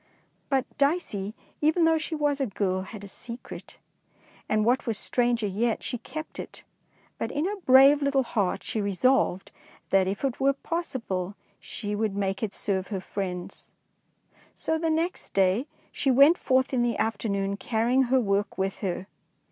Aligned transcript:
^ 0.01 0.03
But 0.49 0.65
Dicey, 0.79 1.35
even 1.61 1.83
though 1.83 1.99
she 1.99 2.15
was 2.15 2.41
a 2.41 2.47
girl, 2.47 2.81
had 2.81 3.03
a 3.03 3.07
secret, 3.07 3.77
and, 4.49 4.65
what 4.65 4.87
was 4.87 4.97
stranger 4.97 5.45
yet, 5.45 5.83
she 5.83 5.99
kept 5.99 6.39
it, 6.39 6.63
but 7.19 7.31
in 7.31 7.45
her 7.45 7.57
brave 7.67 8.01
little 8.01 8.23
heart 8.23 8.63
she 8.63 8.81
resolved 8.81 9.51
that 9.91 10.07
if 10.07 10.23
it 10.25 10.39
were 10.39 10.53
pos 10.53 10.93
sible 10.93 11.35
she 11.59 11.93
would 11.93 12.15
make 12.15 12.41
it 12.41 12.51
serve 12.55 12.87
her 12.87 12.99
friends. 12.99 13.73
So 14.55 14.79
the 14.79 14.89
next 14.89 15.35
day 15.35 15.67
she 15.91 16.09
went 16.09 16.35
forth 16.39 16.73
in 16.73 16.81
the 16.81 16.97
afternoon 16.97 17.55
carrying 17.55 18.05
her 18.05 18.19
work 18.19 18.57
with 18.57 18.79
her. 18.79 19.05